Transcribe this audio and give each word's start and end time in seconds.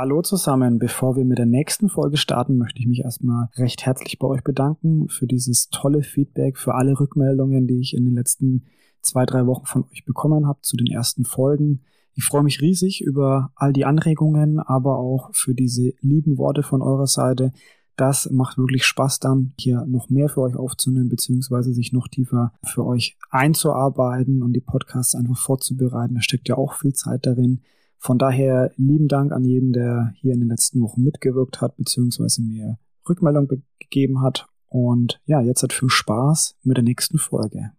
Hallo 0.00 0.22
zusammen. 0.22 0.78
Bevor 0.78 1.16
wir 1.16 1.24
mit 1.24 1.38
der 1.38 1.46
nächsten 1.46 1.88
Folge 1.88 2.18
starten, 2.18 2.56
möchte 2.56 2.78
ich 2.78 2.86
mich 2.86 3.00
erstmal 3.00 3.48
recht 3.56 3.84
herzlich 3.84 4.16
bei 4.20 4.28
euch 4.28 4.44
bedanken 4.44 5.08
für 5.08 5.26
dieses 5.26 5.70
tolle 5.70 6.04
Feedback, 6.04 6.56
für 6.56 6.76
alle 6.76 7.00
Rückmeldungen, 7.00 7.66
die 7.66 7.80
ich 7.80 7.96
in 7.96 8.04
den 8.04 8.14
letzten 8.14 8.62
zwei, 9.02 9.26
drei 9.26 9.44
Wochen 9.46 9.66
von 9.66 9.86
euch 9.90 10.04
bekommen 10.04 10.46
habe 10.46 10.60
zu 10.62 10.76
den 10.76 10.86
ersten 10.86 11.24
Folgen. 11.24 11.80
Ich 12.14 12.22
freue 12.22 12.44
mich 12.44 12.60
riesig 12.60 13.00
über 13.00 13.50
all 13.56 13.72
die 13.72 13.86
Anregungen, 13.86 14.60
aber 14.60 15.00
auch 15.00 15.30
für 15.32 15.52
diese 15.52 15.94
lieben 16.00 16.38
Worte 16.38 16.62
von 16.62 16.80
eurer 16.80 17.08
Seite. 17.08 17.52
Das 17.96 18.30
macht 18.30 18.56
wirklich 18.56 18.86
Spaß 18.86 19.18
dann, 19.18 19.52
hier 19.58 19.84
noch 19.84 20.10
mehr 20.10 20.28
für 20.28 20.42
euch 20.42 20.54
aufzunehmen, 20.54 21.08
beziehungsweise 21.08 21.74
sich 21.74 21.92
noch 21.92 22.06
tiefer 22.06 22.52
für 22.62 22.86
euch 22.86 23.18
einzuarbeiten 23.30 24.44
und 24.44 24.52
die 24.52 24.60
Podcasts 24.60 25.16
einfach 25.16 25.38
vorzubereiten. 25.38 26.14
Da 26.14 26.22
steckt 26.22 26.48
ja 26.48 26.56
auch 26.56 26.74
viel 26.74 26.92
Zeit 26.92 27.26
darin. 27.26 27.62
Von 27.98 28.18
daher 28.18 28.72
lieben 28.76 29.08
Dank 29.08 29.32
an 29.32 29.44
jeden, 29.44 29.72
der 29.72 30.12
hier 30.16 30.32
in 30.32 30.40
den 30.40 30.48
letzten 30.48 30.80
Wochen 30.80 31.02
mitgewirkt 31.02 31.60
hat, 31.60 31.76
beziehungsweise 31.76 32.42
mir 32.42 32.78
Rückmeldung 33.08 33.48
gegeben 33.78 34.22
hat. 34.22 34.48
Und 34.68 35.20
ja, 35.26 35.40
jetzt 35.40 35.62
hat 35.62 35.72
viel 35.72 35.90
Spaß 35.90 36.56
mit 36.62 36.76
der 36.76 36.84
nächsten 36.84 37.18
Folge. 37.18 37.72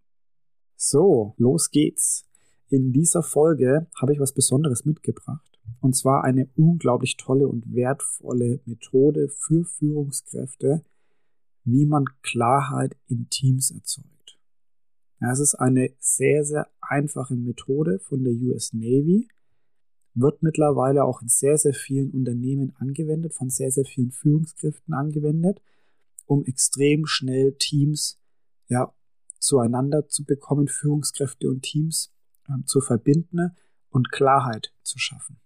So, 0.75 1.33
los 1.37 1.71
geht's. 1.71 2.25
In 2.67 2.91
dieser 2.91 3.23
Folge 3.23 3.87
habe 3.99 4.13
ich 4.13 4.19
was 4.19 4.33
Besonderes 4.33 4.85
mitgebracht. 4.85 5.59
Und 5.81 5.95
zwar 5.95 6.23
eine 6.23 6.49
unglaublich 6.55 7.15
tolle 7.17 7.47
und 7.47 7.73
wertvolle 7.73 8.59
Methode 8.65 9.29
für 9.29 9.63
Führungskräfte, 9.63 10.83
wie 11.63 11.85
man 11.85 12.05
Klarheit 12.21 12.97
in 13.07 13.29
Teams 13.29 13.71
erzeugt. 13.71 14.37
Ja, 15.21 15.31
es 15.31 15.39
ist 15.39 15.55
eine 15.55 15.91
sehr, 15.99 16.43
sehr 16.43 16.67
einfache 16.81 17.35
Methode 17.35 17.99
von 17.99 18.23
der 18.23 18.33
US 18.33 18.73
Navy 18.73 19.27
wird 20.13 20.43
mittlerweile 20.43 21.03
auch 21.03 21.21
in 21.21 21.27
sehr, 21.27 21.57
sehr 21.57 21.73
vielen 21.73 22.11
Unternehmen 22.11 22.73
angewendet, 22.77 23.33
von 23.33 23.49
sehr, 23.49 23.71
sehr 23.71 23.85
vielen 23.85 24.11
Führungskräften 24.11 24.93
angewendet, 24.93 25.61
um 26.25 26.43
extrem 26.45 27.05
schnell 27.05 27.53
Teams 27.53 28.19
ja, 28.67 28.93
zueinander 29.39 30.07
zu 30.07 30.25
bekommen, 30.25 30.67
Führungskräfte 30.67 31.49
und 31.49 31.61
Teams 31.61 32.13
äh, 32.47 32.63
zu 32.65 32.81
verbinden 32.81 33.55
und 33.89 34.11
Klarheit 34.11 34.73
zu 34.83 34.99
schaffen. 34.99 35.39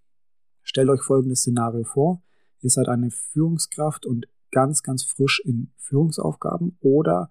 Stellt 0.62 0.90
euch 0.90 1.02
folgendes 1.02 1.40
Szenario 1.42 1.84
vor. 1.84 2.22
Ihr 2.62 2.70
seid 2.70 2.88
eine 2.88 3.12
Führungskraft 3.12 4.06
und 4.06 4.28
ganz, 4.52 4.84
ganz 4.84 5.04
frisch 5.04 5.42
in 5.46 5.72
Führungsaufgaben 5.78 6.78
oder 6.80 7.30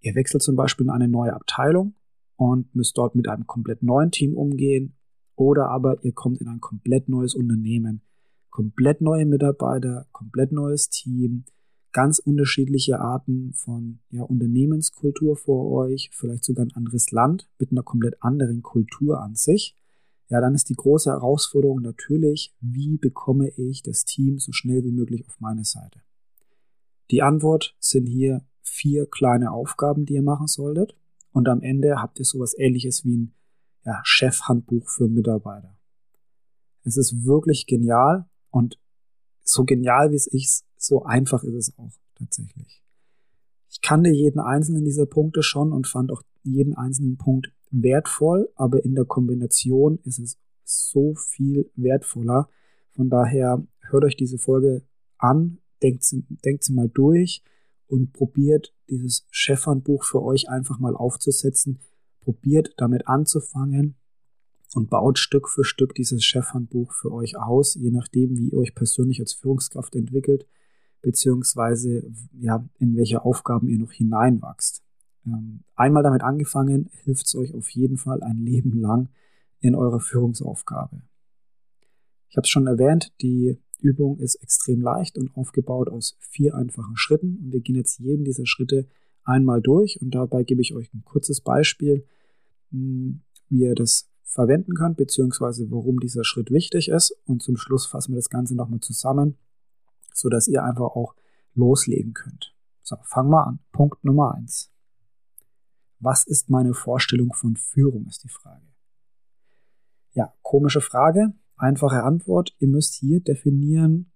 ihr 0.00 0.14
wechselt 0.14 0.42
zum 0.42 0.56
Beispiel 0.56 0.86
in 0.86 0.90
eine 0.90 1.08
neue 1.08 1.34
Abteilung 1.34 1.94
und 2.36 2.74
müsst 2.74 2.96
dort 2.98 3.14
mit 3.14 3.28
einem 3.28 3.46
komplett 3.46 3.82
neuen 3.82 4.10
Team 4.10 4.36
umgehen 4.36 4.96
oder 5.42 5.68
aber 5.68 6.02
ihr 6.04 6.12
kommt 6.12 6.40
in 6.40 6.48
ein 6.48 6.60
komplett 6.60 7.08
neues 7.08 7.34
Unternehmen, 7.34 8.02
komplett 8.50 9.00
neue 9.00 9.26
Mitarbeiter, 9.26 10.06
komplett 10.12 10.52
neues 10.52 10.88
Team, 10.88 11.44
ganz 11.92 12.18
unterschiedliche 12.18 13.00
Arten 13.00 13.52
von 13.54 13.98
ja, 14.10 14.22
Unternehmenskultur 14.22 15.36
vor 15.36 15.70
euch, 15.70 16.10
vielleicht 16.12 16.44
sogar 16.44 16.64
ein 16.64 16.74
anderes 16.74 17.10
Land 17.10 17.48
mit 17.58 17.70
einer 17.70 17.82
komplett 17.82 18.22
anderen 18.22 18.62
Kultur 18.62 19.20
an 19.20 19.34
sich. 19.34 19.76
Ja, 20.28 20.40
dann 20.40 20.54
ist 20.54 20.70
die 20.70 20.76
große 20.76 21.10
Herausforderung 21.10 21.82
natürlich, 21.82 22.54
wie 22.60 22.96
bekomme 22.96 23.50
ich 23.56 23.82
das 23.82 24.04
Team 24.04 24.38
so 24.38 24.52
schnell 24.52 24.82
wie 24.84 24.92
möglich 24.92 25.26
auf 25.26 25.40
meine 25.40 25.64
Seite? 25.64 26.00
Die 27.10 27.20
Antwort 27.20 27.76
sind 27.78 28.06
hier 28.06 28.42
vier 28.62 29.06
kleine 29.06 29.52
Aufgaben, 29.52 30.06
die 30.06 30.14
ihr 30.14 30.22
machen 30.22 30.46
solltet. 30.46 30.96
Und 31.32 31.48
am 31.48 31.60
Ende 31.60 32.00
habt 32.00 32.18
ihr 32.18 32.24
sowas 32.24 32.54
ähnliches 32.56 33.04
wie 33.04 33.16
ein 33.16 33.34
ja, 33.84 34.00
Chefhandbuch 34.04 34.88
für 34.88 35.08
Mitarbeiter. 35.08 35.76
Es 36.84 36.96
ist 36.96 37.24
wirklich 37.24 37.66
genial 37.66 38.26
und 38.50 38.78
so 39.42 39.64
genial 39.64 40.10
wie 40.10 40.16
es 40.16 40.26
ist, 40.26 40.64
so 40.76 41.04
einfach 41.04 41.42
ist 41.44 41.54
es 41.54 41.78
auch 41.78 41.92
tatsächlich. 42.14 42.82
Ich 43.68 43.80
kannte 43.80 44.10
jeden 44.10 44.40
einzelnen 44.40 44.84
dieser 44.84 45.06
Punkte 45.06 45.42
schon 45.42 45.72
und 45.72 45.86
fand 45.86 46.12
auch 46.12 46.22
jeden 46.42 46.74
einzelnen 46.76 47.16
Punkt 47.16 47.52
wertvoll, 47.70 48.50
aber 48.54 48.84
in 48.84 48.94
der 48.94 49.04
Kombination 49.04 49.98
ist 50.04 50.18
es 50.18 50.38
so 50.64 51.14
viel 51.14 51.70
wertvoller. 51.74 52.48
Von 52.90 53.08
daher 53.08 53.66
hört 53.80 54.04
euch 54.04 54.16
diese 54.16 54.38
Folge 54.38 54.82
an, 55.18 55.58
denkt 55.82 56.04
sie, 56.04 56.24
denkt 56.44 56.64
sie 56.64 56.72
mal 56.72 56.88
durch 56.88 57.42
und 57.86 58.12
probiert 58.12 58.74
dieses 58.88 59.26
Chefhandbuch 59.30 60.04
für 60.04 60.22
euch 60.22 60.48
einfach 60.48 60.78
mal 60.78 60.94
aufzusetzen 60.94 61.80
probiert 62.22 62.72
damit 62.76 63.08
anzufangen 63.08 63.96
und 64.74 64.88
baut 64.88 65.18
Stück 65.18 65.48
für 65.48 65.64
Stück 65.64 65.94
dieses 65.94 66.24
Chefhandbuch 66.24 66.92
für 66.92 67.12
euch 67.12 67.36
aus, 67.36 67.74
je 67.74 67.90
nachdem, 67.90 68.36
wie 68.36 68.48
ihr 68.48 68.58
euch 68.58 68.74
persönlich 68.74 69.20
als 69.20 69.34
Führungskraft 69.34 69.94
entwickelt, 69.94 70.46
beziehungsweise 71.02 72.10
ja, 72.40 72.66
in 72.78 72.96
welche 72.96 73.24
Aufgaben 73.24 73.68
ihr 73.68 73.78
noch 73.78 73.92
hineinwachst. 73.92 74.82
Ähm, 75.26 75.64
einmal 75.74 76.02
damit 76.02 76.22
angefangen, 76.22 76.88
hilft 77.04 77.26
es 77.26 77.34
euch 77.34 77.54
auf 77.54 77.68
jeden 77.70 77.98
Fall 77.98 78.22
ein 78.22 78.38
Leben 78.38 78.80
lang 78.80 79.08
in 79.60 79.74
eurer 79.74 80.00
Führungsaufgabe. 80.00 81.02
Ich 82.28 82.36
habe 82.36 82.44
es 82.44 82.48
schon 82.48 82.66
erwähnt, 82.66 83.12
die 83.20 83.58
Übung 83.78 84.18
ist 84.18 84.36
extrem 84.36 84.80
leicht 84.80 85.18
und 85.18 85.36
aufgebaut 85.36 85.88
aus 85.88 86.16
vier 86.20 86.54
einfachen 86.54 86.96
Schritten. 86.96 87.36
Und 87.36 87.52
wir 87.52 87.60
gehen 87.60 87.76
jetzt 87.76 87.98
jeden 87.98 88.24
dieser 88.24 88.46
Schritte 88.46 88.88
einmal 89.24 89.60
durch 89.60 90.00
und 90.00 90.14
dabei 90.14 90.42
gebe 90.42 90.60
ich 90.60 90.74
euch 90.74 90.92
ein 90.94 91.04
kurzes 91.04 91.40
Beispiel, 91.40 92.06
hm, 92.70 93.22
wie 93.48 93.60
ihr 93.60 93.74
das 93.74 94.08
verwenden 94.22 94.74
könnt, 94.74 94.96
beziehungsweise 94.96 95.70
warum 95.70 96.00
dieser 96.00 96.24
Schritt 96.24 96.50
wichtig 96.50 96.88
ist. 96.88 97.14
Und 97.26 97.42
zum 97.42 97.56
Schluss 97.56 97.86
fassen 97.86 98.12
wir 98.12 98.16
das 98.16 98.30
Ganze 98.30 98.56
nochmal 98.56 98.80
zusammen, 98.80 99.36
sodass 100.14 100.48
ihr 100.48 100.64
einfach 100.64 100.96
auch 100.96 101.14
loslegen 101.54 102.14
könnt. 102.14 102.54
So, 102.82 102.96
fangen 103.02 103.30
wir 103.30 103.46
an. 103.46 103.58
Punkt 103.72 104.04
Nummer 104.04 104.34
eins. 104.34 104.70
Was 106.00 106.26
ist 106.26 106.50
meine 106.50 106.74
Vorstellung 106.74 107.32
von 107.32 107.56
Führung, 107.56 108.06
ist 108.06 108.24
die 108.24 108.28
Frage. 108.28 108.66
Ja, 110.14 110.34
komische 110.42 110.80
Frage, 110.80 111.32
einfache 111.56 112.02
Antwort. 112.02 112.54
Ihr 112.58 112.68
müsst 112.68 112.94
hier 112.94 113.20
definieren, 113.20 114.11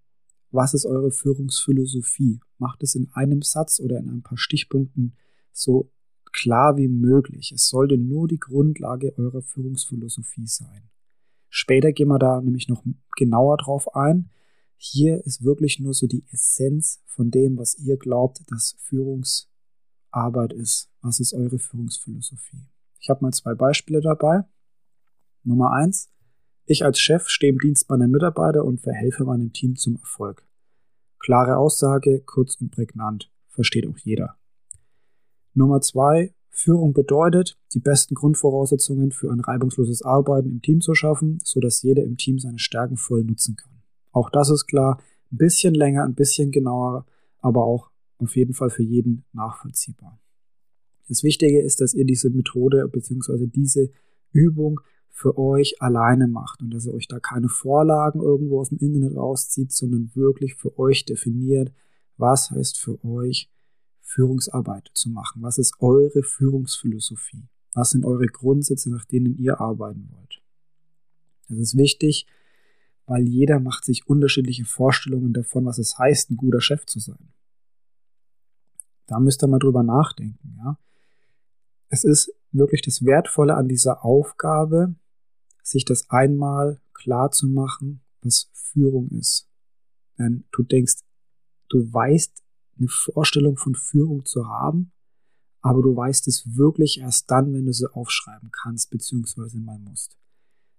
was 0.50 0.74
ist 0.74 0.86
eure 0.86 1.10
Führungsphilosophie? 1.10 2.40
Macht 2.58 2.82
es 2.82 2.94
in 2.94 3.10
einem 3.12 3.42
Satz 3.42 3.80
oder 3.80 3.98
in 3.98 4.08
ein 4.08 4.22
paar 4.22 4.38
Stichpunkten 4.38 5.16
so 5.52 5.90
klar 6.32 6.76
wie 6.76 6.88
möglich. 6.88 7.52
Es 7.52 7.68
sollte 7.68 7.96
nur 7.96 8.28
die 8.28 8.38
Grundlage 8.38 9.16
eurer 9.18 9.42
Führungsphilosophie 9.42 10.46
sein. 10.46 10.90
Später 11.48 11.92
gehen 11.92 12.08
wir 12.08 12.18
da 12.18 12.40
nämlich 12.40 12.68
noch 12.68 12.84
genauer 13.16 13.56
drauf 13.56 13.94
ein. 13.94 14.30
Hier 14.76 15.24
ist 15.24 15.42
wirklich 15.42 15.80
nur 15.80 15.94
so 15.94 16.06
die 16.06 16.24
Essenz 16.30 17.02
von 17.06 17.30
dem, 17.30 17.56
was 17.56 17.78
ihr 17.78 17.96
glaubt, 17.96 18.42
dass 18.48 18.76
Führungsarbeit 18.80 20.52
ist. 20.52 20.90
Was 21.00 21.20
ist 21.20 21.32
eure 21.32 21.58
Führungsphilosophie? 21.58 22.66
Ich 23.00 23.08
habe 23.08 23.24
mal 23.24 23.32
zwei 23.32 23.54
Beispiele 23.54 24.00
dabei. 24.00 24.44
Nummer 25.44 25.72
eins. 25.72 26.10
Ich 26.68 26.84
als 26.84 26.98
Chef 26.98 27.28
stehe 27.28 27.52
im 27.52 27.60
Dienst 27.60 27.88
meiner 27.88 28.08
Mitarbeiter 28.08 28.64
und 28.64 28.80
verhelfe 28.80 29.24
meinem 29.24 29.52
Team 29.52 29.76
zum 29.76 29.96
Erfolg. 29.96 30.44
Klare 31.20 31.58
Aussage, 31.58 32.20
kurz 32.26 32.56
und 32.60 32.72
prägnant, 32.72 33.30
versteht 33.48 33.86
auch 33.86 33.96
jeder. 33.98 34.36
Nummer 35.54 35.80
zwei, 35.80 36.34
Führung 36.50 36.92
bedeutet, 36.92 37.56
die 37.72 37.78
besten 37.78 38.16
Grundvoraussetzungen 38.16 39.12
für 39.12 39.30
ein 39.30 39.40
reibungsloses 39.40 40.02
Arbeiten 40.02 40.50
im 40.50 40.60
Team 40.60 40.80
zu 40.80 40.94
schaffen, 40.94 41.38
sodass 41.44 41.82
jeder 41.82 42.02
im 42.02 42.16
Team 42.16 42.40
seine 42.40 42.58
Stärken 42.58 42.96
voll 42.96 43.22
nutzen 43.22 43.54
kann. 43.54 43.82
Auch 44.10 44.28
das 44.28 44.50
ist 44.50 44.66
klar, 44.66 45.00
ein 45.30 45.36
bisschen 45.36 45.74
länger, 45.74 46.04
ein 46.04 46.14
bisschen 46.14 46.50
genauer, 46.50 47.06
aber 47.38 47.64
auch 47.64 47.90
auf 48.18 48.34
jeden 48.34 48.54
Fall 48.54 48.70
für 48.70 48.82
jeden 48.82 49.24
nachvollziehbar. 49.32 50.18
Das 51.08 51.22
Wichtige 51.22 51.60
ist, 51.60 51.80
dass 51.80 51.94
ihr 51.94 52.04
diese 52.04 52.30
Methode 52.30 52.88
bzw. 52.88 53.46
diese 53.46 53.90
Übung 54.32 54.80
für 55.16 55.38
euch 55.38 55.80
alleine 55.80 56.28
macht 56.28 56.60
und 56.60 56.74
dass 56.74 56.84
ihr 56.84 56.92
euch 56.92 57.08
da 57.08 57.18
keine 57.18 57.48
Vorlagen 57.48 58.20
irgendwo 58.20 58.60
aus 58.60 58.68
dem 58.68 58.76
Internet 58.76 59.16
rauszieht, 59.16 59.72
sondern 59.72 60.10
wirklich 60.14 60.56
für 60.56 60.78
euch 60.78 61.06
definiert, 61.06 61.72
was 62.18 62.50
heißt 62.50 62.78
für 62.78 63.02
euch 63.02 63.50
Führungsarbeit 64.02 64.90
zu 64.92 65.08
machen, 65.08 65.40
was 65.40 65.56
ist 65.56 65.80
eure 65.80 66.22
Führungsphilosophie, 66.22 67.48
was 67.72 67.90
sind 67.90 68.04
eure 68.04 68.26
Grundsätze, 68.26 68.90
nach 68.90 69.06
denen 69.06 69.38
ihr 69.38 69.58
arbeiten 69.58 70.10
wollt. 70.12 70.42
Das 71.48 71.56
ist 71.60 71.78
wichtig, 71.78 72.26
weil 73.06 73.26
jeder 73.26 73.58
macht 73.58 73.86
sich 73.86 74.06
unterschiedliche 74.06 74.66
Vorstellungen 74.66 75.32
davon, 75.32 75.64
was 75.64 75.78
es 75.78 75.98
heißt, 75.98 76.30
ein 76.30 76.36
guter 76.36 76.60
Chef 76.60 76.84
zu 76.84 77.00
sein. 77.00 77.32
Da 79.06 79.18
müsst 79.18 79.42
ihr 79.42 79.48
mal 79.48 79.60
drüber 79.60 79.82
nachdenken, 79.82 80.58
ja. 80.58 80.78
Es 81.88 82.04
ist 82.04 82.34
wirklich 82.52 82.82
das 82.82 83.02
Wertvolle 83.06 83.54
an 83.54 83.66
dieser 83.66 84.04
Aufgabe, 84.04 84.94
sich 85.66 85.84
das 85.84 86.08
einmal 86.10 86.80
klar 86.94 87.30
zu 87.30 87.48
machen, 87.48 88.00
was 88.22 88.50
Führung 88.52 89.10
ist. 89.10 89.48
Denn 90.18 90.44
du 90.52 90.62
denkst, 90.62 90.96
du 91.68 91.92
weißt 91.92 92.42
eine 92.78 92.88
Vorstellung 92.88 93.56
von 93.56 93.74
Führung 93.74 94.24
zu 94.24 94.46
haben, 94.48 94.92
aber 95.60 95.82
du 95.82 95.96
weißt 95.96 96.28
es 96.28 96.56
wirklich 96.56 97.00
erst 97.00 97.30
dann, 97.30 97.52
wenn 97.52 97.66
du 97.66 97.72
sie 97.72 97.92
aufschreiben 97.92 98.50
kannst 98.52 98.90
bzw. 98.90 99.58
mal 99.58 99.78
musst. 99.78 100.16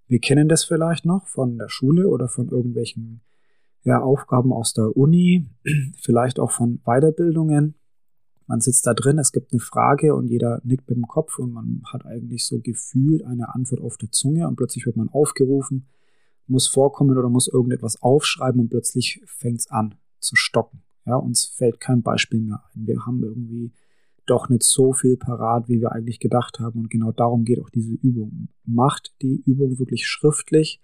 Wir 0.08 0.20
kennen 0.20 0.48
das 0.48 0.64
vielleicht 0.64 1.06
noch 1.06 1.28
von 1.28 1.58
der 1.58 1.70
Schule 1.70 2.08
oder 2.08 2.30
von 2.30 2.48
irgendwelchen 2.48 3.22
ja, 3.84 4.02
Aufgaben 4.02 4.54
aus 4.54 4.74
der 4.74 4.96
Uni, 4.96 5.50
vielleicht 6.02 6.40
auch 6.40 6.52
von 6.52 6.80
Weiterbildungen. 6.86 7.76
Man 8.48 8.62
sitzt 8.62 8.88
da 8.88 8.94
drin, 8.94 9.20
es 9.20 9.34
gibt 9.34 9.52
eine 9.52 9.60
Frage 9.60 10.16
und 10.16 10.28
jeder 10.28 10.62
nickt 10.64 10.90
mit 10.90 10.98
dem 10.98 11.08
Kopf 11.08 11.38
und 11.38 11.52
man 11.52 11.84
hat 11.92 12.06
eigentlich 12.06 12.46
so 12.46 12.60
gefühlt 12.60 13.24
eine 13.26 13.54
Antwort 13.54 13.82
auf 13.82 13.98
der 13.98 14.12
Zunge 14.12 14.48
und 14.48 14.56
plötzlich 14.56 14.86
wird 14.86 14.96
man 14.96 15.10
aufgerufen, 15.10 15.88
muss 16.48 16.68
vorkommen 16.68 17.18
oder 17.18 17.30
muss 17.30 17.50
irgendetwas 17.50 18.02
aufschreiben 18.02 18.62
und 18.62 18.70
plötzlich 18.70 19.22
fängt 19.26 19.60
es 19.60 19.70
an 19.70 19.96
zu 20.20 20.36
stocken. 20.36 20.82
Ja, 21.06 21.16
uns 21.16 21.46
fällt 21.46 21.82
kein 21.82 22.02
Beispiel 22.02 22.40
mehr 22.40 22.64
ein. 22.74 22.88
Wir 22.88 23.06
haben 23.06 23.22
irgendwie 23.22 23.74
doch 24.26 24.50
nicht 24.50 24.64
so 24.64 24.94
viel 24.94 25.18
parat, 25.18 25.68
wie 25.70 25.82
wir 25.82 25.94
eigentlich 25.94 26.20
gedacht 26.20 26.60
haben. 26.60 26.82
Und 26.82 26.90
genau 26.90 27.12
darum 27.12 27.46
geht 27.46 27.60
auch 27.62 27.70
diese 27.70 27.94
Übung. 27.94 28.50
Macht 28.66 29.16
die 29.22 29.42
Übung 29.46 29.80
wirklich 29.80 30.06
schriftlich, 30.06 30.82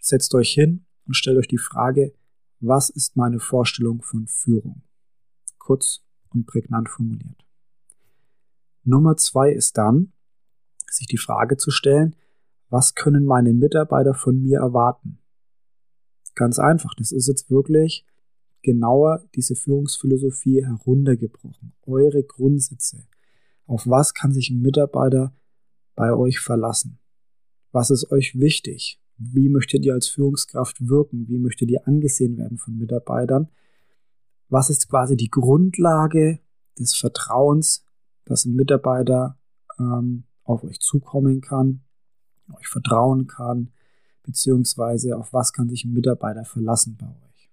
setzt 0.00 0.34
euch 0.34 0.50
hin 0.50 0.86
und 1.06 1.14
stellt 1.14 1.38
euch 1.38 1.48
die 1.48 1.58
Frage, 1.58 2.12
was 2.58 2.90
ist 2.90 3.16
meine 3.16 3.38
Vorstellung 3.38 4.02
von 4.02 4.26
Führung? 4.26 4.82
Kurz 5.58 6.04
und 6.34 6.46
prägnant 6.46 6.88
formuliert. 6.88 7.44
Nummer 8.84 9.16
zwei 9.16 9.52
ist 9.52 9.76
dann, 9.76 10.12
sich 10.90 11.06
die 11.06 11.18
Frage 11.18 11.56
zu 11.56 11.70
stellen, 11.70 12.16
was 12.68 12.94
können 12.94 13.24
meine 13.24 13.52
Mitarbeiter 13.52 14.14
von 14.14 14.40
mir 14.42 14.60
erwarten? 14.60 15.18
Ganz 16.34 16.58
einfach, 16.58 16.94
das 16.94 17.12
ist 17.12 17.28
jetzt 17.28 17.50
wirklich 17.50 18.06
genauer 18.62 19.24
diese 19.34 19.56
Führungsphilosophie 19.56 20.64
heruntergebrochen. 20.64 21.72
Eure 21.82 22.22
Grundsätze. 22.22 23.06
Auf 23.66 23.86
was 23.86 24.14
kann 24.14 24.32
sich 24.32 24.50
ein 24.50 24.60
Mitarbeiter 24.60 25.34
bei 25.94 26.12
euch 26.12 26.40
verlassen? 26.40 26.98
Was 27.72 27.90
ist 27.90 28.10
euch 28.10 28.38
wichtig? 28.38 29.00
Wie 29.16 29.48
möchtet 29.48 29.84
ihr 29.84 29.94
als 29.94 30.08
Führungskraft 30.08 30.88
wirken? 30.88 31.28
Wie 31.28 31.38
möchtet 31.38 31.70
ihr 31.70 31.86
angesehen 31.86 32.36
werden 32.38 32.58
von 32.58 32.76
Mitarbeitern? 32.78 33.48
Was 34.50 34.68
ist 34.68 34.88
quasi 34.88 35.16
die 35.16 35.30
Grundlage 35.30 36.40
des 36.78 36.96
Vertrauens, 36.96 37.84
dass 38.24 38.44
ein 38.44 38.54
Mitarbeiter 38.54 39.38
ähm, 39.78 40.24
auf 40.44 40.64
euch 40.64 40.80
zukommen 40.80 41.40
kann, 41.40 41.82
euch 42.52 42.66
vertrauen 42.66 43.28
kann, 43.28 43.72
beziehungsweise 44.24 45.16
auf 45.16 45.32
was 45.32 45.52
kann 45.52 45.68
sich 45.68 45.84
ein 45.84 45.92
Mitarbeiter 45.92 46.44
verlassen 46.44 46.96
bei 46.98 47.06
euch? 47.06 47.50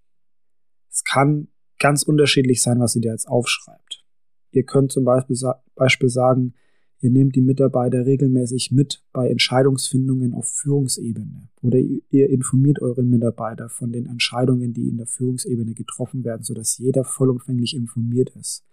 Es 0.89 1.03
kann 1.03 1.47
ganz 1.79 2.03
unterschiedlich 2.03 2.61
sein, 2.61 2.79
was 2.79 2.95
ihr 2.95 3.03
da 3.03 3.11
jetzt 3.11 3.27
aufschreibt. 3.27 4.03
Ihr 4.51 4.63
könnt 4.63 4.91
zum 4.91 5.05
Beispiel, 5.05 5.37
Beispiel 5.75 6.09
sagen, 6.09 6.55
ihr 6.99 7.11
nehmt 7.11 7.35
die 7.35 7.41
Mitarbeiter 7.41 8.05
regelmäßig 8.05 8.71
mit 8.71 9.03
bei 9.13 9.29
Entscheidungsfindungen 9.29 10.33
auf 10.33 10.47
Führungsebene 10.47 11.49
oder 11.61 11.79
ihr 11.79 12.29
informiert 12.29 12.81
eure 12.81 13.03
Mitarbeiter 13.03 13.69
von 13.69 13.91
den 13.91 14.07
Entscheidungen, 14.07 14.73
die 14.73 14.89
in 14.89 14.97
der 14.97 15.07
Führungsebene 15.07 15.73
getroffen 15.73 16.23
werden, 16.23 16.43
sodass 16.43 16.77
jeder 16.77 17.03
vollumfänglich 17.03 17.75
informiert 17.75 18.31
ist. 18.31 18.63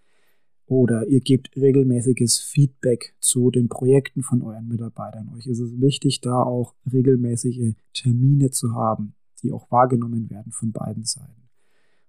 Oder 0.67 1.05
ihr 1.05 1.19
gebt 1.19 1.55
regelmäßiges 1.55 2.39
Feedback 2.39 3.15
zu 3.19 3.51
den 3.51 3.69
Projekten 3.69 4.23
von 4.23 4.41
euren 4.41 4.67
Mitarbeitern. 4.67 5.29
Euch 5.35 5.45
ist 5.45 5.59
es 5.59 5.79
wichtig, 5.79 6.21
da 6.21 6.41
auch 6.41 6.73
regelmäßige 6.91 7.75
Termine 7.93 8.49
zu 8.49 8.73
haben, 8.73 9.13
die 9.43 9.51
auch 9.51 9.69
wahrgenommen 9.69 10.31
werden 10.31 10.51
von 10.51 10.71
beiden 10.71 11.03
Seiten. 11.03 11.49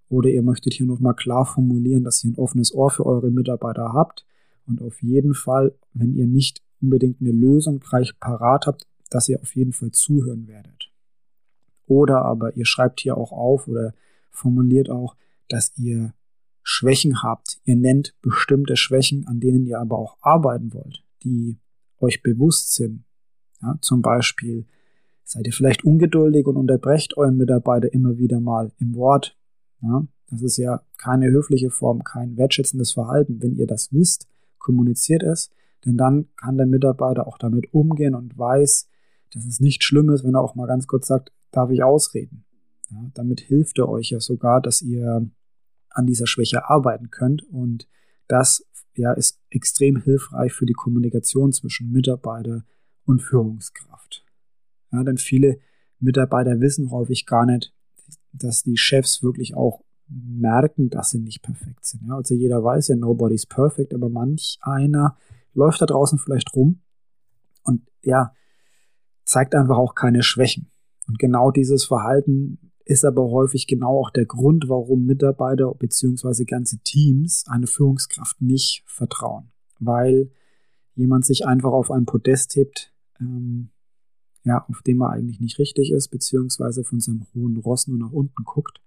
Oder 0.09 0.31
ihr 0.31 0.43
möchtet 0.43 0.73
hier 0.73 0.87
nochmal 0.87 1.15
klar 1.15 1.45
formulieren, 1.45 2.05
dass 2.05 2.25
ihr 2.25 2.31
ein 2.31 2.39
offenes 2.39 2.73
Ohr 2.73 2.91
für 2.91 3.05
eure 3.05 3.31
Mitarbeiter 3.31 3.93
habt 3.93 4.25
und 4.67 4.83
auf 4.83 5.03
jeden 5.03 5.35
Fall, 5.35 5.75
wenn 5.93 6.15
ihr 6.15 6.27
nicht 6.27 6.63
unbedingt 6.81 7.21
eine 7.21 7.33
Lösung 7.33 7.81
gleich 7.81 8.19
parat 8.19 8.67
habt, 8.67 8.87
dass 9.11 9.29
ihr 9.29 9.41
auf 9.41 9.55
jeden 9.55 9.73
Fall 9.73 9.93
zuhören 9.93 10.47
werdet. 10.47 10.91
Oder 11.87 12.25
aber 12.25 12.57
ihr 12.57 12.67
schreibt 12.67 13.01
hier 13.01 13.17
auch 13.17 13.33
auf 13.33 13.69
oder 13.69 13.95
formuliert 14.31 14.91
auch, 14.91 15.17
dass 15.49 15.73
ihr 15.79 16.13
Schwächen 16.63 17.23
habt. 17.23 17.61
Ihr 17.65 17.77
nennt 17.77 18.15
bestimmte 18.23 18.77
Schwächen, 18.77 19.27
an 19.29 19.39
denen 19.39 19.67
ihr 19.67 19.79
aber 19.79 19.99
auch 19.99 20.17
arbeiten 20.21 20.75
wollt, 20.75 21.05
die 21.23 21.59
euch 21.99 22.23
bewusst 22.23 22.75
sind. 22.75 23.05
Ja, 23.63 23.79
zum 23.81 24.03
Beispiel 24.03 24.67
seid 25.23 25.47
ihr 25.47 25.53
vielleicht 25.53 25.85
ungeduldig 25.85 26.47
und 26.47 26.57
unterbrecht 26.57 27.17
euren 27.17 27.37
Mitarbeiter 27.37 27.93
immer 27.93 28.19
wieder 28.19 28.41
mal 28.41 28.73
im 28.79 28.95
Wort, 28.95 29.37
ja, 29.81 30.07
das 30.29 30.43
ist 30.43 30.57
ja 30.57 30.83
keine 30.99 31.31
höfliche 31.31 31.71
Form, 31.71 32.03
kein 32.03 32.37
wertschätzendes 32.37 32.93
Verhalten. 32.93 33.41
Wenn 33.41 33.55
ihr 33.55 33.67
das 33.67 33.93
wisst, 33.93 34.27
kommuniziert 34.67 35.23
es, 35.23 35.51
denn 35.85 35.97
dann 35.97 36.27
kann 36.37 36.57
der 36.57 36.67
Mitarbeiter 36.67 37.29
auch 37.29 37.39
damit 37.39 37.73
umgehen 37.73 38.17
und 38.17 38.37
weiß, 38.37 38.89
dass 39.33 39.47
es 39.47 39.61
nicht 39.61 39.85
schlimm 39.85 40.11
ist, 40.11 40.25
wenn 40.25 40.35
er 40.35 40.41
auch 40.41 40.57
mal 40.57 40.67
ganz 40.67 40.89
kurz 40.89 41.07
sagt, 41.07 41.33
darf 41.53 41.71
ich 41.71 41.85
ausreden. 41.85 42.45
Ja, 42.91 43.11
damit 43.15 43.41
hilft 43.41 43.79
er 43.79 43.89
euch 43.89 44.11
ja 44.11 44.21
sogar, 44.21 44.61
dass 44.61 44.83
ihr 44.83 45.29
an 45.91 46.07
dieser 46.07 46.27
Schwäche 46.27 46.69
arbeiten 46.69 47.11
könnt 47.11 47.43
und 47.45 47.89
das 48.29 48.67
ja, 48.95 49.13
ist 49.13 49.41
extrem 49.51 50.03
hilfreich 50.03 50.53
für 50.53 50.67
die 50.67 50.73
Kommunikation 50.73 51.53
zwischen 51.53 51.93
Mitarbeiter 51.93 52.65
und 53.05 53.23
Führungskraft. 53.23 54.25
Ja, 54.93 55.05
denn 55.05 55.19
viele 55.19 55.59
Mitarbeiter 56.01 56.61
wissen 56.61 56.91
häufig 56.91 57.27
gar 57.27 57.47
nicht, 57.47 57.73
dass 58.33 58.63
die 58.63 58.77
Chefs 58.77 59.23
wirklich 59.23 59.55
auch 59.55 59.83
merken, 60.09 60.91
dass 60.91 61.11
sie 61.11 61.19
nicht 61.19 61.43
perfekt 61.43 61.85
sind. 61.85 62.07
Ja, 62.07 62.17
also 62.17 62.35
jeder 62.35 62.63
weiß 62.63 62.89
ja, 62.89 62.97
nobody's 62.97 63.47
perfect, 63.47 63.95
aber 63.95 64.09
manch 64.09 64.59
einer 64.63 65.17
läuft 65.55 65.81
da 65.81 65.87
draußen 65.87 66.19
vielleicht 66.19 66.55
rum 66.55 66.83
und 67.63 67.83
ja, 68.03 68.33
zeigt 69.25 69.55
einfach 69.55 69.77
auch 69.77 69.95
keine 69.95 70.23
Schwächen. 70.23 70.71
Und 71.09 71.19
genau 71.19 71.51
dieses 71.51 71.85
Verhalten 71.85 72.59
ist 72.85 73.05
aber 73.05 73.31
häufig 73.31 73.67
genau 73.67 73.99
auch 73.99 74.11
der 74.11 74.27
Grund, 74.27 74.69
warum 74.69 75.07
Mitarbeiter 75.07 75.75
bzw. 75.75 76.45
ganze 76.45 76.79
Teams 76.79 77.45
eine 77.49 77.67
Führungskraft 77.67 78.41
nicht 78.41 78.85
vertrauen. 78.87 79.51
Weil 79.81 80.31
jemand 80.95 81.27
sich 81.27 81.47
einfach 81.47 81.73
auf 81.73 81.91
ein 81.91 82.07
Podest 82.07 82.55
hebt, 82.55 82.93
ähm, 83.21 83.71
ja, 84.45 84.65
auf 84.69 84.83
dem 84.83 85.03
er 85.03 85.11
eigentlich 85.11 85.41
nicht 85.41 85.59
richtig 85.59 85.91
ist, 85.91 86.09
beziehungsweise 86.09 86.85
von 86.85 87.01
seinem 87.01 87.27
hohen 87.35 87.57
Ross 87.57 87.89
nur 87.89 87.99
nach 87.99 88.13
unten 88.13 88.45
guckt. 88.45 88.81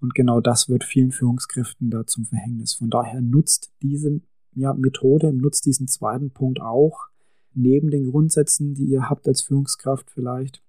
Und 0.00 0.14
genau 0.14 0.40
das 0.40 0.68
wird 0.68 0.84
vielen 0.84 1.10
Führungskräften 1.10 1.90
da 1.90 2.06
zum 2.06 2.24
Verhängnis. 2.24 2.74
Von 2.74 2.90
daher 2.90 3.20
nutzt 3.20 3.72
diese 3.82 4.20
ja, 4.54 4.74
Methode, 4.74 5.32
nutzt 5.32 5.66
diesen 5.66 5.88
zweiten 5.88 6.30
Punkt 6.30 6.60
auch, 6.60 7.08
neben 7.54 7.90
den 7.90 8.10
Grundsätzen, 8.10 8.74
die 8.74 8.84
ihr 8.84 9.08
habt 9.08 9.26
als 9.26 9.42
Führungskraft 9.42 10.10
vielleicht, 10.10 10.62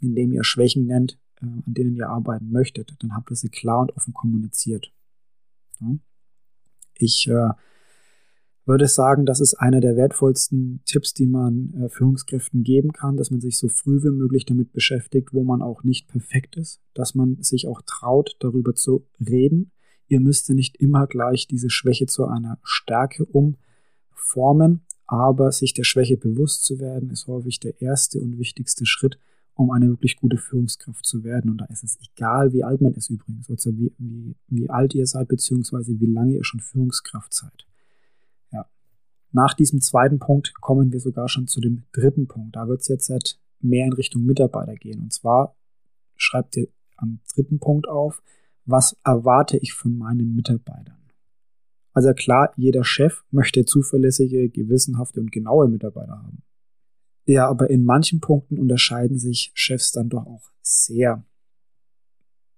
indem 0.00 0.32
ihr 0.32 0.44
Schwächen 0.44 0.86
nennt, 0.86 1.18
äh, 1.40 1.46
an 1.46 1.62
denen 1.66 1.94
ihr 1.94 2.08
arbeiten 2.08 2.50
möchtet. 2.50 2.94
Dann 2.98 3.14
habt 3.14 3.30
ihr 3.30 3.36
sie 3.36 3.48
klar 3.48 3.80
und 3.80 3.96
offen 3.96 4.14
kommuniziert. 4.14 4.92
Ja. 5.80 5.96
Ich 6.96 7.28
äh, 7.28 7.50
würde 8.66 8.88
sagen, 8.88 9.26
das 9.26 9.40
ist 9.40 9.54
einer 9.54 9.80
der 9.80 9.96
wertvollsten 9.96 10.80
Tipps, 10.86 11.12
die 11.12 11.26
man 11.26 11.74
äh, 11.74 11.88
Führungskräften 11.88 12.62
geben 12.62 12.92
kann, 12.92 13.16
dass 13.16 13.30
man 13.30 13.40
sich 13.40 13.58
so 13.58 13.68
früh 13.68 14.02
wie 14.02 14.10
möglich 14.10 14.46
damit 14.46 14.72
beschäftigt, 14.72 15.32
wo 15.32 15.44
man 15.44 15.60
auch 15.60 15.84
nicht 15.84 16.08
perfekt 16.08 16.56
ist, 16.56 16.80
dass 16.94 17.14
man 17.14 17.42
sich 17.42 17.68
auch 17.68 17.82
traut, 17.82 18.36
darüber 18.40 18.74
zu 18.74 19.06
reden. 19.20 19.72
Ihr 20.08 20.20
müsst 20.20 20.48
nicht 20.50 20.76
immer 20.76 21.06
gleich 21.06 21.46
diese 21.46 21.70
Schwäche 21.70 22.06
zu 22.06 22.26
einer 22.26 22.58
Stärke 22.62 23.24
umformen, 23.26 24.82
aber 25.06 25.52
sich 25.52 25.74
der 25.74 25.84
Schwäche 25.84 26.16
bewusst 26.16 26.64
zu 26.64 26.78
werden, 26.78 27.10
ist 27.10 27.26
häufig 27.26 27.60
der 27.60 27.80
erste 27.82 28.20
und 28.20 28.38
wichtigste 28.38 28.86
Schritt, 28.86 29.18
um 29.54 29.70
eine 29.70 29.88
wirklich 29.88 30.16
gute 30.16 30.38
Führungskraft 30.38 31.06
zu 31.06 31.22
werden. 31.22 31.50
Und 31.50 31.58
da 31.58 31.66
ist 31.66 31.84
es 31.84 31.98
egal, 32.12 32.52
wie 32.52 32.64
alt 32.64 32.80
man 32.80 32.94
ist 32.94 33.10
übrigens, 33.10 33.50
also 33.50 33.76
wie, 33.76 33.92
wie, 33.98 34.36
wie 34.48 34.70
alt 34.70 34.94
ihr 34.94 35.06
seid, 35.06 35.28
beziehungsweise 35.28 36.00
wie 36.00 36.06
lange 36.06 36.34
ihr 36.34 36.44
schon 36.44 36.60
Führungskraft 36.60 37.34
seid. 37.34 37.66
Nach 39.34 39.52
diesem 39.52 39.80
zweiten 39.80 40.20
Punkt 40.20 40.54
kommen 40.60 40.92
wir 40.92 41.00
sogar 41.00 41.28
schon 41.28 41.48
zu 41.48 41.60
dem 41.60 41.82
dritten 41.90 42.28
Punkt. 42.28 42.54
Da 42.54 42.68
wird 42.68 42.82
es 42.82 42.88
jetzt 42.88 43.10
halt 43.10 43.40
mehr 43.58 43.84
in 43.84 43.92
Richtung 43.92 44.24
Mitarbeiter 44.24 44.76
gehen. 44.76 45.02
Und 45.02 45.12
zwar 45.12 45.56
schreibt 46.14 46.56
ihr 46.56 46.68
am 46.96 47.18
dritten 47.34 47.58
Punkt 47.58 47.88
auf, 47.88 48.22
was 48.64 48.96
erwarte 49.02 49.58
ich 49.58 49.72
von 49.72 49.98
meinen 49.98 50.36
Mitarbeitern? 50.36 51.10
Also 51.92 52.14
klar, 52.14 52.52
jeder 52.56 52.84
Chef 52.84 53.24
möchte 53.32 53.64
zuverlässige, 53.64 54.48
gewissenhafte 54.50 55.18
und 55.18 55.32
genaue 55.32 55.68
Mitarbeiter 55.68 56.22
haben. 56.22 56.44
Ja, 57.24 57.48
aber 57.48 57.70
in 57.70 57.84
manchen 57.84 58.20
Punkten 58.20 58.60
unterscheiden 58.60 59.18
sich 59.18 59.50
Chefs 59.54 59.90
dann 59.90 60.10
doch 60.10 60.26
auch 60.26 60.52
sehr. 60.62 61.26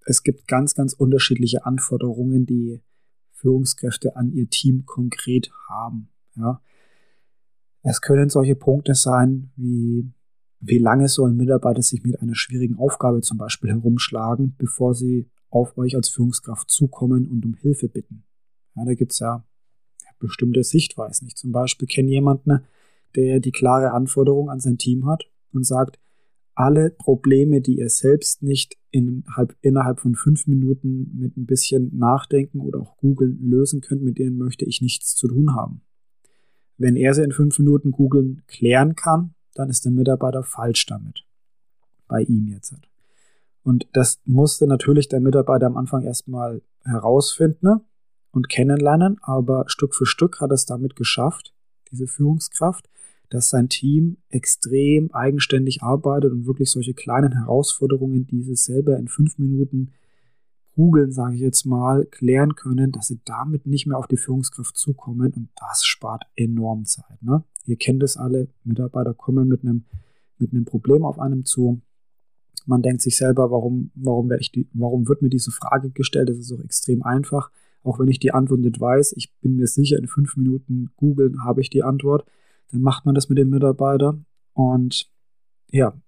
Es 0.05 0.21
gibt 0.21 0.47
ganz, 0.47 0.75
ganz 0.75 0.93
unterschiedliche 0.93 1.65
Anforderungen, 1.65 2.45
die 2.45 2.83
Führungskräfte 3.31 4.15
an 4.15 4.31
ihr 4.31 4.47
Team 4.47 4.85
konkret 4.85 5.49
haben. 5.67 6.09
Ja. 6.37 6.61
Es 7.83 8.01
können 8.01 8.29
solche 8.29 8.55
Punkte 8.55 8.95
sein, 8.95 9.51
wie 9.55 10.11
wie 10.59 10.79
lange 10.79 11.07
sollen 11.07 11.37
Mitarbeiter 11.37 11.81
sich 11.81 12.03
mit 12.03 12.19
einer 12.21 12.35
schwierigen 12.35 12.77
Aufgabe 12.77 13.21
zum 13.21 13.37
Beispiel 13.37 13.69
herumschlagen, 13.69 14.55
bevor 14.57 14.95
sie 14.95 15.29
auf 15.49 15.77
euch 15.77 15.95
als 15.95 16.09
Führungskraft 16.09 16.69
zukommen 16.69 17.27
und 17.27 17.45
um 17.45 17.53
Hilfe 17.53 17.87
bitten. 17.87 18.23
Ja, 18.75 18.85
da 18.85 18.93
gibt's 18.93 19.19
ja 19.19 19.45
bestimmte 20.19 20.63
Sichtweisen. 20.63 21.27
Ich 21.27 21.35
zum 21.35 21.51
Beispiel 21.51 21.87
kenne 21.87 22.09
jemanden, 22.09 22.61
der 23.15 23.39
die 23.39 23.51
klare 23.51 23.91
Anforderung 23.91 24.49
an 24.49 24.59
sein 24.59 24.77
Team 24.77 25.05
hat 25.05 25.25
und 25.53 25.65
sagt, 25.65 25.99
alle 26.55 26.89
Probleme, 26.89 27.61
die 27.61 27.77
ihr 27.77 27.89
selbst 27.89 28.41
nicht 28.41 28.77
innerhalb, 28.89 29.55
innerhalb 29.61 29.99
von 29.99 30.15
fünf 30.15 30.47
Minuten 30.47 31.15
mit 31.19 31.37
ein 31.37 31.45
bisschen 31.45 31.95
Nachdenken 31.95 32.61
oder 32.61 32.81
auch 32.81 32.97
googeln 32.97 33.39
lösen 33.47 33.81
könnt, 33.81 34.01
mit 34.01 34.17
denen 34.17 34.37
möchte 34.37 34.65
ich 34.65 34.81
nichts 34.81 35.15
zu 35.15 35.27
tun 35.27 35.55
haben. 35.55 35.81
Wenn 36.77 36.95
er 36.95 37.13
sie 37.13 37.23
in 37.23 37.31
fünf 37.31 37.57
Minuten 37.59 37.91
googeln 37.91 38.43
klären 38.47 38.95
kann, 38.95 39.33
dann 39.55 39.69
ist 39.69 39.85
der 39.85 39.91
Mitarbeiter 39.91 40.43
falsch 40.43 40.85
damit. 40.85 41.25
Bei 42.07 42.21
ihm 42.21 42.47
jetzt. 42.47 42.73
Und 43.63 43.87
das 43.93 44.19
musste 44.25 44.67
natürlich 44.67 45.09
der 45.09 45.19
Mitarbeiter 45.19 45.65
am 45.65 45.75
Anfang 45.75 46.03
erstmal 46.03 46.61
herausfinden 46.83 47.65
ne, 47.65 47.81
und 48.31 48.47
kennenlernen, 48.47 49.17
aber 49.21 49.65
Stück 49.67 49.93
für 49.93 50.05
Stück 50.05 50.39
hat 50.39 50.51
er 50.51 50.55
es 50.55 50.65
damit 50.65 50.95
geschafft, 50.95 51.53
diese 51.91 52.07
Führungskraft, 52.07 52.89
dass 53.29 53.49
sein 53.49 53.67
Team 53.67 54.17
extrem 54.29 55.11
eigenständig 55.11 55.83
arbeitet 55.83 56.31
und 56.31 56.45
wirklich 56.45 56.71
solche 56.71 56.93
kleinen 56.93 57.33
Herausforderungen, 57.33 58.25
die 58.27 58.41
sie 58.41 58.55
selber 58.55 58.97
in 58.97 59.09
fünf 59.09 59.37
Minuten 59.37 59.91
googeln, 60.77 61.11
sage 61.11 61.35
ich 61.35 61.41
jetzt 61.41 61.65
mal, 61.65 62.05
klären 62.05 62.55
können, 62.55 62.93
dass 62.93 63.07
sie 63.07 63.19
damit 63.25 63.65
nicht 63.65 63.87
mehr 63.87 63.97
auf 63.97 64.07
die 64.07 64.15
Führungskraft 64.15 64.77
zukommen 64.77 65.33
und 65.33 65.49
das 65.59 65.83
spart 65.83 66.23
enorm 66.35 66.85
Zeit. 66.85 67.21
Ne? 67.21 67.43
Ihr 67.65 67.75
kennt 67.75 68.03
es 68.03 68.15
alle, 68.15 68.47
Mitarbeiter 68.63 69.13
kommen 69.13 69.49
mit 69.49 69.63
einem, 69.63 69.85
mit 70.37 70.53
einem 70.53 70.63
Problem 70.63 71.03
auf 71.03 71.19
einem 71.19 71.43
zu. 71.43 71.81
Man 72.65 72.81
denkt 72.81 73.01
sich 73.01 73.17
selber, 73.17 73.51
warum, 73.51 73.91
warum, 73.95 74.29
werde 74.29 74.41
ich 74.41 74.51
die, 74.51 74.69
warum 74.73 75.07
wird 75.09 75.21
mir 75.21 75.29
diese 75.29 75.51
Frage 75.51 75.89
gestellt? 75.89 76.29
Das 76.29 76.37
ist 76.37 76.53
auch 76.53 76.63
extrem 76.63 77.03
einfach. 77.03 77.51
Auch 77.83 77.99
wenn 77.99 78.07
ich 78.07 78.19
die 78.19 78.31
Antwort 78.31 78.59
nicht 78.59 78.79
weiß, 78.79 79.13
ich 79.17 79.33
bin 79.41 79.55
mir 79.55 79.67
sicher, 79.67 79.97
in 79.97 80.07
fünf 80.07 80.37
Minuten 80.37 80.91
googeln 80.95 81.43
habe 81.43 81.61
ich 81.61 81.69
die 81.69 81.83
Antwort 81.83 82.25
dann 82.71 82.81
macht 82.81 83.05
man 83.05 83.15
das 83.15 83.29
mit 83.29 83.37
dem 83.37 83.49
Mitarbeiter 83.49 84.19
und 84.53 85.09
ja, 85.69 85.99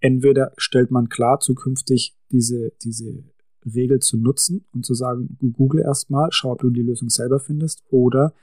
entweder 0.00 0.52
stellt 0.56 0.90
man 0.90 1.08
klar, 1.08 1.40
zukünftig 1.40 2.16
diese, 2.30 2.72
diese 2.82 3.24
Regel 3.70 4.00
zu 4.00 4.16
nutzen 4.16 4.64
und 4.72 4.84
zu 4.84 4.94
sagen, 4.94 5.36
google 5.56 5.80
erstmal, 5.80 6.28
schau, 6.32 6.52
ob 6.52 6.60
du 6.60 6.70
die 6.70 6.82
Lösung 6.82 7.10
selber 7.10 7.40
findest, 7.40 7.84
oder 7.90 8.34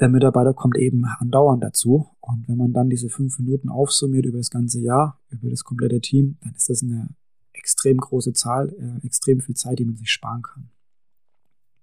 der 0.00 0.08
Mitarbeiter 0.08 0.54
kommt 0.54 0.78
eben 0.78 1.04
andauernd 1.04 1.62
dazu. 1.62 2.08
Und 2.20 2.48
wenn 2.48 2.56
man 2.56 2.72
dann 2.72 2.88
diese 2.88 3.10
fünf 3.10 3.38
Minuten 3.38 3.68
aufsummiert 3.68 4.24
über 4.24 4.38
das 4.38 4.50
ganze 4.50 4.80
Jahr, 4.80 5.20
über 5.28 5.50
das 5.50 5.62
komplette 5.62 6.00
Team, 6.00 6.38
dann 6.40 6.54
ist 6.54 6.70
das 6.70 6.82
eine 6.82 7.10
extrem 7.52 7.98
große 7.98 8.32
Zahl, 8.32 8.74
äh, 8.78 9.06
extrem 9.06 9.40
viel 9.40 9.54
Zeit, 9.54 9.78
die 9.78 9.84
man 9.84 9.96
sich 9.96 10.10
sparen 10.10 10.42
kann. 10.42 10.70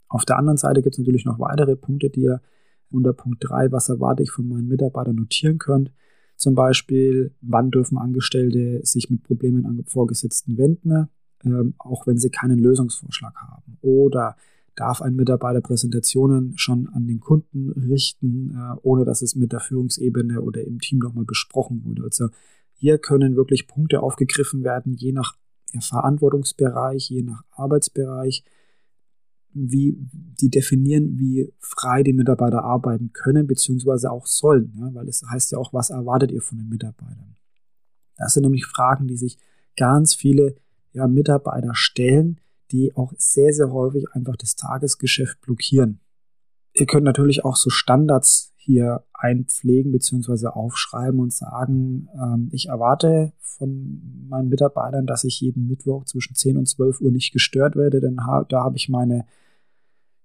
Auf 0.08 0.26
der 0.26 0.38
anderen 0.38 0.58
Seite 0.58 0.82
gibt 0.82 0.96
es 0.96 1.00
natürlich 1.00 1.26
noch 1.26 1.40
weitere 1.40 1.76
Punkte, 1.76 2.10
die 2.10 2.22
ihr 2.22 2.42
unter 2.90 3.14
Punkt 3.14 3.44
3, 3.48 3.72
was 3.72 3.90
erwarte 3.90 4.24
ich 4.24 4.32
von 4.32 4.48
meinen 4.48 4.68
Mitarbeitern, 4.68 5.16
notieren 5.16 5.60
könnt. 5.60 5.92
Zum 6.38 6.56
Beispiel, 6.56 7.36
wann 7.42 7.72
dürfen 7.72 7.98
Angestellte 7.98 8.80
sich 8.84 9.10
mit 9.10 9.24
Problemen 9.24 9.66
an 9.66 9.84
Vorgesetzten 9.86 10.58
wenden, 10.58 11.10
ähm, 11.44 11.74
auch 11.78 12.08
wenn 12.08 12.18
sie 12.18 12.30
keinen 12.30 12.60
Lösungsvorschlag 12.60 13.36
haben. 13.36 13.78
Oder 13.82 14.36
darf 14.76 15.02
ein 15.02 15.16
Mitarbeiter 15.16 15.62
Präsentationen 15.62 16.58
schon 16.58 16.88
an 16.94 17.08
den 17.08 17.20
Kunden 17.20 17.72
richten, 17.72 18.52
äh, 18.52 18.76
ohne 18.84 19.06
dass 19.06 19.22
es 19.22 19.36
mit 19.36 19.52
der 19.52 19.60
Führungsebene 19.60 20.42
oder 20.42 20.64
im 20.64 20.80
Team 20.80 21.00
nochmal 21.00 21.26
besprochen 21.26 21.84
wurde. 21.84 22.04
Also 22.04 22.30
hier 22.74 23.00
können 23.00 23.36
wirklich 23.36 23.68
Punkte 23.68 24.02
aufgegriffen 24.02 24.64
werden, 24.64 24.94
je 24.94 25.12
nach 25.12 25.36
Verantwortungsbereich, 25.80 27.10
je 27.10 27.24
nach 27.24 27.44
Arbeitsbereich 27.52 28.44
wie 29.54 29.98
die 30.40 30.50
definieren, 30.50 31.18
wie 31.18 31.52
frei 31.60 32.04
die 32.04 32.14
Mitarbeiter 32.14 32.64
arbeiten 32.64 33.12
können, 33.14 33.48
beziehungsweise 33.48 34.12
auch 34.12 34.28
sollen, 34.28 34.74
ja, 34.78 34.94
weil 34.94 35.08
es 35.08 35.24
heißt 35.28 35.52
ja 35.52 35.58
auch, 35.58 35.74
was 35.74 35.90
erwartet 35.90 36.32
ihr 36.32 36.42
von 36.42 36.60
den 36.60 36.70
Mitarbeitern? 36.70 37.36
Das 38.18 38.34
sind 38.34 38.44
nämlich 38.44 38.66
Fragen, 38.66 39.08
die 39.08 39.18
sich 39.18 39.38
ganz 39.76 40.14
viele 40.14 40.56
ja, 40.98 41.08
Mitarbeiter 41.08 41.74
stellen, 41.74 42.40
die 42.72 42.96
auch 42.96 43.14
sehr, 43.18 43.54
sehr 43.54 43.72
häufig 43.72 44.06
einfach 44.14 44.36
das 44.36 44.56
Tagesgeschäft 44.56 45.40
blockieren. 45.42 46.00
Ihr 46.74 46.86
könnt 46.86 47.06
natürlich 47.06 47.46
auch 47.46 47.56
so 47.56 47.70
Standards 47.70 48.54
hier 48.56 49.06
einpflegen 49.14 49.92
beziehungsweise 49.92 50.56
aufschreiben 50.56 51.20
und 51.20 51.32
sagen, 51.32 52.10
ähm, 52.14 52.50
ich 52.52 52.68
erwarte 52.68 53.34
von 53.40 54.28
meinen 54.28 54.50
Mitarbeitern, 54.50 55.06
dass 55.06 55.24
ich 55.24 55.40
jeden 55.40 55.68
Mittwoch 55.68 56.06
zwischen 56.06 56.36
10 56.36 56.58
und 56.58 56.68
12 56.68 57.02
Uhr 57.02 57.12
nicht 57.12 57.32
gestört 57.32 57.76
werde, 57.76 58.02
denn 58.02 58.18
da 58.18 58.64
habe 58.64 58.76
ich 58.76 58.90
meine 58.90 59.26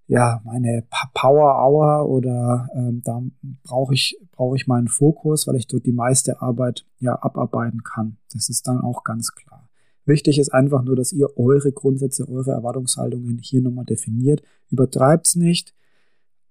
ja, 0.09 0.43
meine 0.45 0.85
Power 1.15 1.65
Hour 1.65 2.09
oder 2.09 2.69
ähm, 2.75 3.01
da 3.03 3.23
brauche 3.63 3.95
ich, 3.95 4.19
brauche 4.33 4.57
ich 4.57 4.67
meinen 4.67 4.89
Fokus, 4.89 5.47
weil 5.47 5.57
ich 5.57 5.69
dort 5.69 5.87
die 5.87 5.93
meiste 5.93 6.43
Arbeit 6.43 6.85
ja 6.99 7.15
abarbeiten 7.23 7.83
kann. 7.83 8.19
Das 8.33 8.49
ist 8.49 8.67
dann 8.67 8.81
auch 8.81 9.05
ganz 9.05 9.33
klar. 9.35 9.62
Wichtig 10.05 10.39
ist 10.39 10.53
einfach 10.53 10.83
nur, 10.83 10.97
dass 10.97 11.13
ihr 11.13 11.37
eure 11.37 11.73
Grundsätze, 11.73 12.29
eure 12.29 12.51
Erwartungshaltungen 12.51 13.39
hier 13.39 13.63
nochmal 13.63 13.85
definiert. 13.85 14.43
Übertreibt 14.69 15.29
es 15.29 15.37
nicht. 15.37 15.75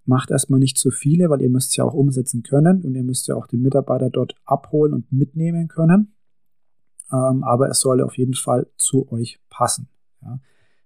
Macht 0.05 0.31
erstmal 0.31 0.59
nicht 0.59 0.77
zu 0.77 0.89
viele, 0.89 1.29
weil 1.29 1.41
ihr 1.41 1.49
müsst 1.49 1.75
ja 1.75 1.83
auch 1.83 1.93
umsetzen 1.93 2.43
können 2.43 2.81
und 2.81 2.95
ihr 2.95 3.03
müsst 3.03 3.27
ja 3.27 3.35
auch 3.35 3.47
die 3.47 3.57
Mitarbeiter 3.57 4.09
dort 4.09 4.35
abholen 4.45 4.93
und 4.93 5.11
mitnehmen 5.11 5.67
können. 5.67 6.15
Ähm, 7.11 7.43
aber 7.43 7.69
es 7.69 7.79
soll 7.81 8.01
auf 8.01 8.17
jeden 8.17 8.33
Fall 8.33 8.67
zu 8.77 9.11
euch 9.11 9.39
passen. 9.49 9.89
Ja. 10.21 10.39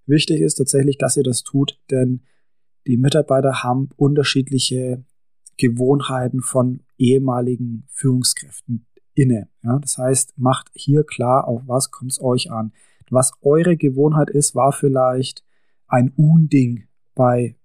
Wichtig 0.07 0.41
ist 0.41 0.55
tatsächlich, 0.55 0.97
dass 0.97 1.17
ihr 1.17 1.23
das 1.23 1.43
tut, 1.43 1.79
denn 1.91 2.21
die 2.87 2.97
Mitarbeiter 2.97 3.63
haben 3.63 3.89
unterschiedliche 3.95 5.03
Gewohnheiten 5.57 6.41
von 6.41 6.81
ehemaligen 6.97 7.85
Führungskräften 7.89 8.85
inne. 9.15 9.49
Ja, 9.63 9.79
das 9.79 9.97
heißt, 9.97 10.37
macht 10.37 10.69
hier 10.73 11.03
klar, 11.03 11.47
auf 11.47 11.63
was 11.65 11.91
kommt 11.91 12.11
es 12.11 12.21
euch 12.21 12.51
an. 12.51 12.73
Was 13.09 13.31
eure 13.41 13.77
Gewohnheit 13.77 14.29
ist, 14.29 14.55
war 14.55 14.71
vielleicht 14.71 15.43
ein 15.87 16.11
Unding 16.15 16.85
bei 17.13 17.55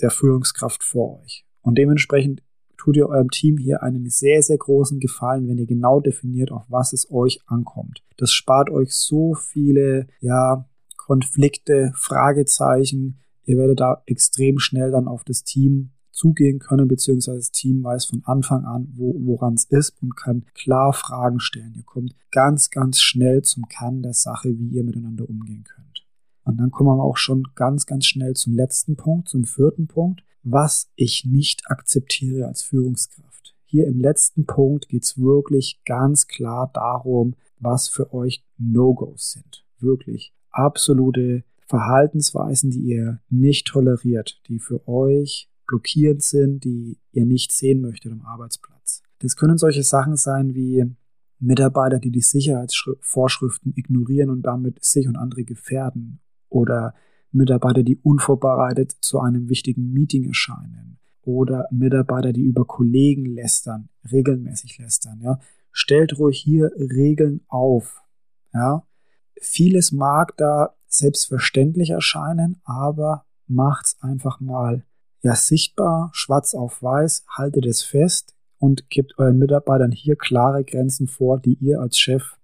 der 0.00 0.10
Führungskraft 0.10 0.82
vor 0.82 1.20
euch. 1.22 1.44
Und 1.62 1.76
dementsprechend 1.76 2.42
tut 2.76 2.96
ihr 2.96 3.08
eurem 3.08 3.30
Team 3.30 3.58
hier 3.58 3.82
einen 3.82 4.08
sehr, 4.08 4.42
sehr 4.42 4.56
großen 4.56 5.00
Gefallen, 5.00 5.48
wenn 5.48 5.58
ihr 5.58 5.66
genau 5.66 6.00
definiert, 6.00 6.50
auf 6.50 6.64
was 6.68 6.92
es 6.92 7.10
euch 7.10 7.40
ankommt. 7.46 8.02
Das 8.16 8.32
spart 8.32 8.70
euch 8.70 8.94
so 8.94 9.34
viele, 9.34 10.06
ja, 10.20 10.66
Konflikte, 10.96 11.92
Fragezeichen, 11.96 13.20
Ihr 13.50 13.58
werdet 13.58 13.80
da 13.80 14.02
extrem 14.06 14.60
schnell 14.60 14.92
dann 14.92 15.08
auf 15.08 15.24
das 15.24 15.42
Team 15.42 15.90
zugehen 16.20 16.58
können, 16.58 16.86
beziehungsweise 16.86 17.38
das 17.38 17.50
Team 17.50 17.82
weiß 17.82 18.04
von 18.04 18.22
Anfang 18.24 18.66
an, 18.66 18.92
wo, 18.94 19.14
woran 19.24 19.54
es 19.54 19.64
ist 19.64 19.94
und 20.02 20.16
kann 20.16 20.44
klar 20.52 20.92
Fragen 20.92 21.40
stellen. 21.40 21.72
Ihr 21.74 21.84
kommt 21.84 22.14
ganz, 22.30 22.68
ganz 22.68 23.00
schnell 23.00 23.40
zum 23.40 23.66
Kern 23.68 24.02
der 24.02 24.12
Sache, 24.12 24.50
wie 24.58 24.68
ihr 24.68 24.84
miteinander 24.84 25.28
umgehen 25.28 25.64
könnt. 25.64 26.06
Und 26.44 26.58
dann 26.58 26.70
kommen 26.70 26.90
wir 26.90 27.02
auch 27.02 27.16
schon 27.16 27.48
ganz, 27.54 27.86
ganz 27.86 28.04
schnell 28.04 28.34
zum 28.34 28.54
letzten 28.54 28.96
Punkt, 28.96 29.28
zum 29.28 29.44
vierten 29.44 29.86
Punkt, 29.86 30.22
was 30.42 30.90
ich 30.94 31.24
nicht 31.24 31.62
akzeptiere 31.70 32.46
als 32.46 32.62
Führungskraft. 32.62 33.54
Hier 33.64 33.86
im 33.86 33.98
letzten 33.98 34.44
Punkt 34.44 34.88
geht 34.88 35.04
es 35.04 35.18
wirklich 35.18 35.80
ganz 35.86 36.26
klar 36.26 36.70
darum, 36.74 37.34
was 37.58 37.88
für 37.88 38.12
euch 38.12 38.44
No-Gos 38.58 39.32
sind. 39.32 39.64
Wirklich 39.78 40.34
absolute 40.50 41.44
Verhaltensweisen, 41.66 42.70
die 42.70 42.80
ihr 42.80 43.20
nicht 43.30 43.68
toleriert, 43.68 44.40
die 44.48 44.58
für 44.58 44.86
euch 44.86 45.49
blockierend 45.70 46.22
sind, 46.22 46.64
die 46.64 46.98
ihr 47.12 47.24
nicht 47.24 47.52
sehen 47.52 47.80
möchtet 47.80 48.10
am 48.10 48.22
Arbeitsplatz. 48.22 49.02
Das 49.20 49.36
können 49.36 49.56
solche 49.56 49.84
Sachen 49.84 50.16
sein 50.16 50.54
wie 50.54 50.84
Mitarbeiter, 51.38 52.00
die 52.00 52.10
die 52.10 52.20
Sicherheitsvorschriften 52.20 53.72
ignorieren 53.76 54.30
und 54.30 54.42
damit 54.42 54.84
sich 54.84 55.06
und 55.06 55.16
andere 55.16 55.44
gefährden 55.44 56.20
oder 56.48 56.94
Mitarbeiter, 57.30 57.84
die 57.84 57.96
unvorbereitet 57.96 58.96
zu 59.00 59.20
einem 59.20 59.48
wichtigen 59.48 59.92
Meeting 59.92 60.24
erscheinen 60.24 60.98
oder 61.22 61.68
Mitarbeiter, 61.70 62.32
die 62.32 62.42
über 62.42 62.64
Kollegen 62.64 63.24
lästern, 63.26 63.88
regelmäßig 64.10 64.78
lästern, 64.78 65.20
ja. 65.22 65.38
Stellt 65.72 66.18
ruhig 66.18 66.40
hier 66.40 66.72
Regeln 66.76 67.42
auf, 67.46 68.02
ja. 68.52 68.84
Vieles 69.40 69.92
mag 69.92 70.36
da 70.36 70.74
selbstverständlich 70.88 71.90
erscheinen, 71.90 72.60
aber 72.64 73.24
macht's 73.46 73.96
einfach 74.00 74.40
mal 74.40 74.84
ja 75.22 75.34
sichtbar, 75.34 76.10
schwarz 76.12 76.54
auf 76.54 76.82
weiß, 76.82 77.24
haltet 77.28 77.66
es 77.66 77.82
fest 77.82 78.34
und 78.58 78.88
gebt 78.90 79.18
euren 79.18 79.38
Mitarbeitern 79.38 79.92
hier 79.92 80.16
klare 80.16 80.64
Grenzen 80.64 81.06
vor, 81.06 81.38
die 81.38 81.54
ihr 81.54 81.80
als 81.80 81.98
Chef 81.98 82.36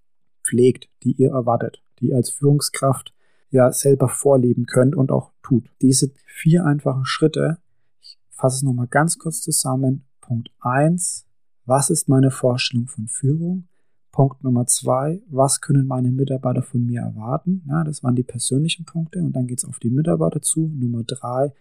pflegt, 0.45 0.89
die 1.03 1.13
ihr 1.13 1.31
erwartet, 1.31 1.83
die 1.99 2.09
ihr 2.09 2.17
als 2.17 2.31
Führungskraft 2.31 3.13
ja 3.51 3.73
selber 3.73 4.09
vorleben 4.09 4.67
könnt 4.67 4.97
und 4.97 5.11
auch 5.11 5.33
tut. 5.43 5.69
Diese 5.81 6.11
vier 6.27 6.65
einfachen 6.65 7.05
Schritte, 7.05 7.59
ich 8.01 8.19
fasse 8.31 8.57
es 8.57 8.63
nochmal 8.63 8.89
ganz 8.89 9.19
kurz 9.19 9.41
zusammen. 9.41 10.05
Punkt 10.21 10.51
eins: 10.61 11.27
Was 11.65 11.91
ist 11.91 12.09
meine 12.09 12.31
Vorstellung 12.31 12.89
von 12.89 13.09
Führung? 13.09 13.69
Punkt 14.17 14.43
Nummer 14.43 14.67
zwei, 14.67 15.21
was 15.29 15.61
können 15.61 15.87
meine 15.87 16.11
Mitarbeiter 16.11 16.63
von 16.63 16.87
mir 16.87 17.03
erwarten? 17.03 17.63
Ja, 17.69 17.85
das 17.85 18.03
waren 18.03 18.17
die 18.17 18.23
persönlichen 18.23 18.87
Punkte 18.87 19.19
und 19.19 19.37
dann 19.37 19.47
geht 19.47 19.59
es 19.59 19.67
auf 19.67 19.79
die 19.79 19.91
Mitarbeiter 19.91 20.41
zu. 20.41 20.69
Nummer 20.75 21.05
drei, 21.05 21.53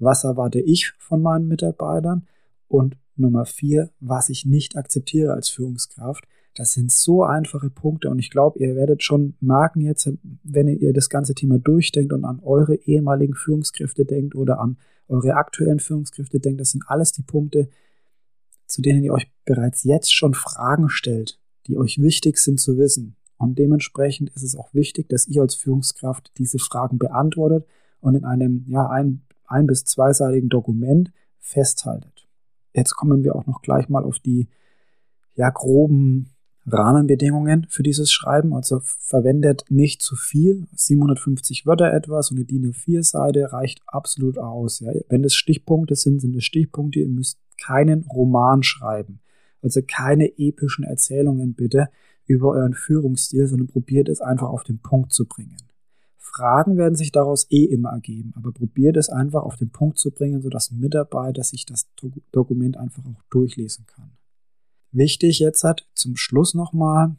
was 0.00 0.24
erwarte 0.24 0.60
ich 0.60 0.92
von 0.98 1.22
meinen 1.22 1.48
Mitarbeitern? 1.48 2.26
Und 2.68 2.96
Nummer 3.16 3.44
vier, 3.44 3.90
was 4.00 4.28
ich 4.28 4.46
nicht 4.46 4.76
akzeptiere 4.76 5.32
als 5.32 5.48
Führungskraft. 5.48 6.26
Das 6.54 6.72
sind 6.72 6.90
so 6.90 7.22
einfache 7.22 7.70
Punkte 7.70 8.10
und 8.10 8.18
ich 8.18 8.30
glaube, 8.30 8.58
ihr 8.58 8.74
werdet 8.74 9.04
schon 9.04 9.34
merken 9.40 9.80
jetzt, 9.82 10.10
wenn 10.42 10.66
ihr 10.66 10.92
das 10.92 11.08
ganze 11.08 11.34
Thema 11.34 11.58
durchdenkt 11.58 12.12
und 12.12 12.24
an 12.24 12.40
eure 12.40 12.74
ehemaligen 12.74 13.34
Führungskräfte 13.34 14.04
denkt 14.04 14.34
oder 14.34 14.58
an 14.58 14.76
eure 15.06 15.34
aktuellen 15.34 15.78
Führungskräfte 15.78 16.40
denkt, 16.40 16.60
das 16.60 16.70
sind 16.70 16.84
alles 16.88 17.12
die 17.12 17.22
Punkte, 17.22 17.68
zu 18.66 18.82
denen 18.82 19.04
ihr 19.04 19.12
euch 19.12 19.30
bereits 19.44 19.84
jetzt 19.84 20.14
schon 20.14 20.34
Fragen 20.34 20.88
stellt, 20.88 21.38
die 21.66 21.76
euch 21.76 22.00
wichtig 22.00 22.38
sind 22.38 22.58
zu 22.58 22.78
wissen. 22.78 23.16
Und 23.36 23.58
dementsprechend 23.58 24.30
ist 24.30 24.42
es 24.42 24.56
auch 24.56 24.74
wichtig, 24.74 25.08
dass 25.08 25.26
ihr 25.26 25.42
als 25.42 25.54
Führungskraft 25.54 26.32
diese 26.36 26.58
Fragen 26.58 26.98
beantwortet 26.98 27.66
und 28.00 28.14
in 28.14 28.24
einem 28.24 28.64
ja, 28.68 28.88
ein, 28.88 29.22
ein 29.50 29.66
bis 29.66 29.84
zweiseitigen 29.84 30.48
Dokument 30.48 31.12
festhaltet. 31.38 32.28
Jetzt 32.72 32.94
kommen 32.94 33.24
wir 33.24 33.34
auch 33.34 33.46
noch 33.46 33.62
gleich 33.62 33.88
mal 33.88 34.04
auf 34.04 34.18
die 34.18 34.48
ja, 35.34 35.50
groben 35.50 36.30
Rahmenbedingungen 36.66 37.66
für 37.68 37.82
dieses 37.82 38.12
Schreiben. 38.12 38.54
Also 38.54 38.80
verwendet 38.82 39.64
nicht 39.68 40.02
zu 40.02 40.14
viel. 40.14 40.66
750 40.74 41.66
Wörter 41.66 41.92
etwas 41.92 42.30
und 42.30 42.36
eine 42.36 42.46
DIN 42.46 42.72
A4-Seite 42.72 43.52
reicht 43.52 43.82
absolut 43.86 44.38
aus. 44.38 44.80
Ja. 44.80 44.92
Wenn 45.08 45.24
es 45.24 45.34
Stichpunkte 45.34 45.94
sind, 45.96 46.20
sind 46.20 46.36
es 46.36 46.44
Stichpunkte. 46.44 47.00
Ihr 47.00 47.08
müsst 47.08 47.38
keinen 47.56 48.04
Roman 48.04 48.62
schreiben. 48.62 49.20
Also 49.62 49.80
keine 49.86 50.38
epischen 50.38 50.84
Erzählungen 50.84 51.54
bitte 51.54 51.88
über 52.26 52.50
euren 52.50 52.74
Führungsstil, 52.74 53.46
sondern 53.46 53.68
probiert 53.68 54.08
es 54.08 54.20
einfach 54.20 54.48
auf 54.48 54.62
den 54.62 54.78
Punkt 54.78 55.12
zu 55.12 55.26
bringen. 55.26 55.56
Fragen 56.34 56.76
werden 56.76 56.94
sich 56.94 57.12
daraus 57.12 57.46
eh 57.50 57.64
immer 57.64 57.90
ergeben, 57.90 58.32
aber 58.36 58.52
probiert 58.52 58.96
es 58.96 59.08
einfach 59.08 59.42
auf 59.42 59.56
den 59.56 59.70
Punkt 59.70 59.98
zu 59.98 60.10
bringen, 60.10 60.40
sodass 60.40 60.70
ein 60.70 60.78
Mitarbeiter 60.78 61.42
sich 61.42 61.66
das 61.66 61.88
Dokument 62.32 62.76
einfach 62.76 63.04
auch 63.04 63.22
durchlesen 63.30 63.86
kann. 63.86 64.12
Wichtig 64.92 65.38
jetzt 65.38 65.64
hat 65.64 65.86
zum 65.94 66.16
Schluss 66.16 66.54
nochmal, 66.54 67.16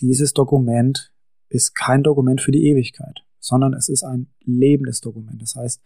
dieses 0.00 0.32
Dokument 0.32 1.12
ist 1.48 1.74
kein 1.74 2.02
Dokument 2.02 2.40
für 2.40 2.52
die 2.52 2.66
Ewigkeit, 2.66 3.24
sondern 3.38 3.74
es 3.74 3.88
ist 3.88 4.04
ein 4.04 4.28
lebendes 4.40 5.00
Dokument. 5.00 5.40
Das 5.40 5.54
heißt, 5.54 5.80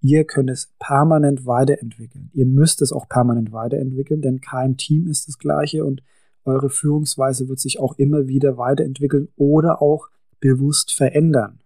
ihr 0.00 0.24
könnt 0.24 0.50
es 0.50 0.72
permanent 0.78 1.46
weiterentwickeln. 1.46 2.30
Ihr 2.32 2.46
müsst 2.46 2.82
es 2.82 2.92
auch 2.92 3.08
permanent 3.08 3.52
weiterentwickeln, 3.52 4.20
denn 4.20 4.40
kein 4.40 4.76
Team 4.76 5.06
ist 5.08 5.28
das 5.28 5.38
gleiche 5.38 5.84
und 5.84 6.02
eure 6.44 6.70
Führungsweise 6.70 7.48
wird 7.48 7.60
sich 7.60 7.78
auch 7.78 7.98
immer 7.98 8.26
wieder 8.26 8.56
weiterentwickeln 8.56 9.28
oder 9.36 9.80
auch 9.80 10.08
bewusst 10.40 10.92
verändern. 10.92 11.61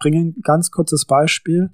Bringe 0.00 0.18
ein 0.18 0.40
ganz 0.42 0.70
kurzes 0.70 1.04
Beispiel. 1.04 1.70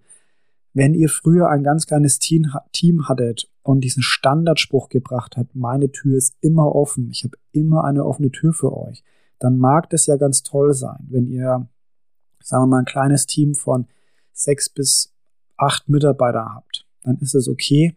Wenn 0.74 0.92
ihr 0.92 1.08
früher 1.08 1.48
ein 1.48 1.62
ganz 1.62 1.86
kleines 1.86 2.18
Team, 2.18 2.52
Team 2.72 3.08
hattet 3.08 3.50
und 3.62 3.80
diesen 3.80 4.02
Standardspruch 4.02 4.90
gebracht 4.90 5.38
hat, 5.38 5.54
meine 5.54 5.90
Tür 5.90 6.18
ist 6.18 6.36
immer 6.40 6.74
offen, 6.74 7.08
ich 7.10 7.24
habe 7.24 7.38
immer 7.52 7.84
eine 7.84 8.04
offene 8.04 8.30
Tür 8.30 8.52
für 8.52 8.76
euch, 8.76 9.02
dann 9.38 9.56
mag 9.56 9.88
das 9.88 10.04
ja 10.04 10.16
ganz 10.16 10.42
toll 10.42 10.74
sein, 10.74 11.06
wenn 11.08 11.28
ihr, 11.28 11.66
sagen 12.42 12.64
wir 12.64 12.66
mal, 12.66 12.78
ein 12.80 12.84
kleines 12.84 13.24
Team 13.24 13.54
von 13.54 13.86
sechs 14.32 14.68
bis 14.68 15.14
acht 15.56 15.88
Mitarbeiter 15.88 16.44
habt. 16.54 16.86
Dann 17.02 17.16
ist 17.18 17.34
es 17.34 17.48
okay, 17.48 17.96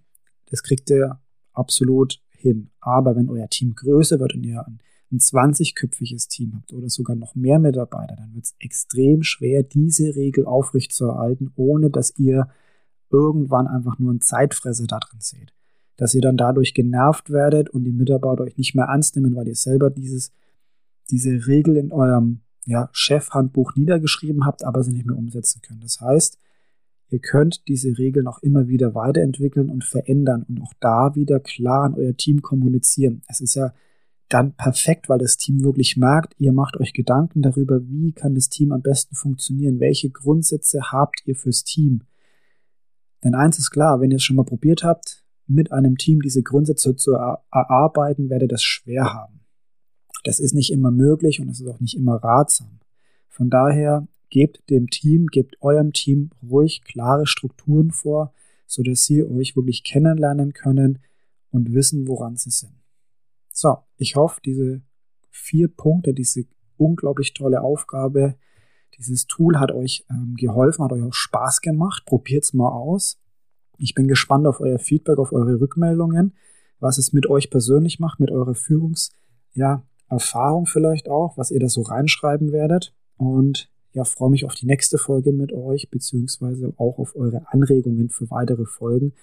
das 0.49 0.63
kriegt 0.63 0.89
ihr 0.89 1.19
absolut 1.53 2.21
hin. 2.29 2.69
Aber 2.79 3.15
wenn 3.15 3.29
euer 3.29 3.49
Team 3.49 3.75
größer 3.75 4.19
wird 4.19 4.35
und 4.35 4.45
ihr 4.45 4.65
ein, 4.65 4.79
ein 5.11 5.19
20-köpfiges 5.19 6.27
Team 6.29 6.53
habt 6.55 6.73
oder 6.73 6.89
sogar 6.89 7.15
noch 7.15 7.35
mehr 7.35 7.59
Mitarbeiter, 7.59 8.15
dann 8.15 8.33
wird 8.35 8.45
es 8.45 8.55
extrem 8.59 9.23
schwer, 9.23 9.63
diese 9.63 10.15
Regel 10.15 10.45
aufrechtzuerhalten, 10.45 11.51
ohne 11.55 11.89
dass 11.89 12.17
ihr 12.17 12.49
irgendwann 13.09 13.67
einfach 13.67 13.97
nur 13.97 14.13
ein 14.13 14.21
Zeitfresser 14.21 14.85
da 14.85 14.99
drin 14.99 15.19
seht. 15.19 15.53
Dass 15.97 16.13
ihr 16.13 16.21
dann 16.21 16.37
dadurch 16.37 16.73
genervt 16.73 17.29
werdet 17.29 17.69
und 17.69 17.83
die 17.83 17.91
Mitarbeiter 17.91 18.43
euch 18.43 18.57
nicht 18.57 18.75
mehr 18.75 18.85
ernst 18.85 19.15
nehmen, 19.15 19.35
weil 19.35 19.47
ihr 19.47 19.55
selber 19.55 19.89
dieses, 19.89 20.31
diese 21.09 21.47
Regel 21.47 21.75
in 21.77 21.91
eurem 21.91 22.41
ja, 22.65 22.89
Chefhandbuch 22.91 23.75
niedergeschrieben 23.75 24.45
habt, 24.45 24.63
aber 24.63 24.83
sie 24.83 24.93
nicht 24.93 25.07
mehr 25.07 25.17
umsetzen 25.17 25.61
könnt. 25.61 25.83
Das 25.83 25.99
heißt, 26.01 26.37
ihr 27.09 27.19
könnt 27.19 27.67
diese 27.67 27.97
Regeln 27.97 28.27
auch 28.27 28.39
immer 28.39 28.67
wieder 28.67 28.93
weiterentwickeln 28.93 29.69
und 29.69 29.83
verändern 29.83 30.43
und 30.47 30.61
auch 30.61 30.73
da 30.79 31.15
wieder 31.15 31.39
klar 31.39 31.85
an 31.85 31.95
euer 31.95 32.15
Team 32.15 32.43
kommunizieren. 32.43 33.23
Es 33.27 33.41
ist 33.41 33.55
ja 33.55 33.73
dann 34.29 34.53
perfekt, 34.53 35.09
weil 35.09 35.17
das 35.17 35.37
Team 35.37 35.63
wirklich 35.63 35.97
merkt, 35.97 36.35
ihr 36.37 36.53
macht 36.53 36.77
euch 36.77 36.93
Gedanken 36.93 37.41
darüber, 37.41 37.81
wie 37.87 38.11
kann 38.11 38.35
das 38.35 38.49
Team 38.49 38.71
am 38.71 38.81
besten 38.81 39.15
funktionieren, 39.15 39.79
welche 39.79 40.09
Grundsätze 40.09 40.91
habt 40.91 41.21
ihr 41.25 41.35
fürs 41.35 41.63
Team. 41.63 42.03
Denn 43.23 43.35
eins 43.35 43.59
ist 43.59 43.71
klar, 43.71 43.99
wenn 43.99 44.11
ihr 44.11 44.17
es 44.17 44.23
schon 44.23 44.35
mal 44.35 44.45
probiert 44.45 44.83
habt, 44.83 45.25
mit 45.47 45.71
einem 45.71 45.97
Team 45.97 46.21
diese 46.21 46.43
Grundsätze 46.43 46.95
zu 46.95 47.13
erarbeiten, 47.13 48.29
werdet 48.29 48.49
ihr 48.49 48.53
das 48.53 48.63
schwer 48.63 49.13
haben. 49.13 49.41
Das 50.23 50.39
ist 50.39 50.53
nicht 50.53 50.71
immer 50.71 50.91
möglich 50.91 51.41
und 51.41 51.49
es 51.49 51.59
ist 51.59 51.67
auch 51.67 51.79
nicht 51.79 51.95
immer 51.95 52.17
ratsam. 52.17 52.79
Von 53.27 53.49
daher 53.49 54.07
gebt 54.29 54.69
dem 54.69 54.89
Team, 54.89 55.27
gebt 55.27 55.61
eurem 55.61 55.91
Team 55.91 56.29
ruhig 56.43 56.83
klare 56.83 57.25
Strukturen 57.25 57.91
vor, 57.91 58.33
so 58.67 58.83
dass 58.83 59.05
sie 59.05 59.23
euch 59.23 59.55
wirklich 59.55 59.83
kennenlernen 59.83 60.53
können 60.53 60.99
und 61.49 61.73
wissen, 61.73 62.07
woran 62.07 62.35
sie 62.35 62.51
sind. 62.51 62.78
So, 63.59 63.79
ich 63.97 64.15
hoffe, 64.15 64.39
diese 64.45 64.81
vier 65.31 65.67
Punkte, 65.67 66.13
diese 66.13 66.45
unglaublich 66.77 67.33
tolle 67.33 67.61
Aufgabe 67.61 68.35
dieses 68.97 69.27
Tool 69.27 69.59
hat 69.59 69.73
euch 69.73 70.05
ähm, 70.09 70.35
geholfen, 70.37 70.81
hat 70.85 70.93
euch 70.93 71.03
auch 71.03 71.13
Spaß 71.13 71.59
gemacht. 71.59 72.03
Probiert's 72.05 72.53
mal 72.53 72.69
aus. 72.69 73.19
Ich 73.77 73.95
bin 73.95 74.07
gespannt 74.07 74.47
auf 74.47 74.61
euer 74.61 74.79
Feedback, 74.79 75.17
auf 75.17 75.33
eure 75.33 75.59
Rückmeldungen, 75.59 76.37
was 76.79 76.97
es 76.97 77.11
mit 77.11 77.27
euch 77.27 77.49
persönlich 77.49 77.99
macht, 77.99 78.21
mit 78.21 78.31
eurer 78.31 78.55
Führungs, 78.55 79.11
ja, 79.53 79.83
vielleicht 80.65 81.09
auch, 81.09 81.37
was 81.37 81.51
ihr 81.51 81.59
da 81.59 81.67
so 81.67 81.81
reinschreiben 81.81 82.53
werdet. 82.53 82.95
Und 83.17 83.69
ja, 83.91 84.05
freue 84.05 84.29
mich 84.29 84.45
auf 84.45 84.55
die 84.55 84.67
nächste 84.67 84.97
Folge 84.97 85.33
mit 85.33 85.51
euch, 85.51 85.89
beziehungsweise 85.89 86.73
auch 86.77 86.97
auf 86.97 87.13
eure 87.17 87.43
Anregungen 87.51 88.09
für 88.09 88.31
weitere 88.31 88.65
Folgen. 88.65 89.13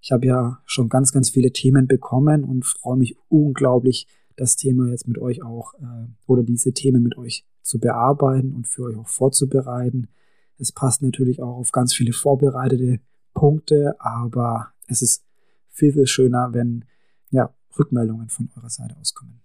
Ich 0.00 0.12
habe 0.12 0.26
ja 0.26 0.60
schon 0.64 0.88
ganz, 0.88 1.12
ganz 1.12 1.30
viele 1.30 1.52
Themen 1.52 1.86
bekommen 1.86 2.44
und 2.44 2.64
freue 2.64 2.96
mich 2.96 3.16
unglaublich, 3.28 4.06
das 4.36 4.56
Thema 4.56 4.88
jetzt 4.88 5.06
mit 5.06 5.18
euch 5.18 5.42
auch 5.42 5.74
äh, 5.74 6.08
oder 6.26 6.42
diese 6.42 6.72
Themen 6.72 7.02
mit 7.02 7.18
euch 7.18 7.44
zu 7.62 7.78
bearbeiten 7.78 8.52
und 8.52 8.66
für 8.66 8.84
euch 8.84 8.96
auch 8.96 9.08
vorzubereiten. 9.08 10.08
Es 10.56 10.72
passt 10.72 11.02
natürlich 11.02 11.42
auch 11.42 11.56
auf 11.56 11.72
ganz 11.72 11.92
viele 11.94 12.12
vorbereitete 12.12 13.00
Punkte, 13.34 13.94
aber 13.98 14.68
es 14.86 15.02
ist 15.02 15.24
viel, 15.68 15.92
viel 15.92 16.06
schöner, 16.06 16.50
wenn 16.52 16.84
ja, 17.30 17.54
Rückmeldungen 17.78 18.28
von 18.28 18.50
eurer 18.56 18.70
Seite 18.70 18.96
auskommen. 18.98 19.40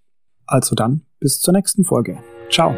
Also 0.45 0.75
dann, 0.75 1.01
bis 1.19 1.39
zur 1.39 1.53
nächsten 1.53 1.83
Folge. 1.83 2.19
Ciao. 2.49 2.75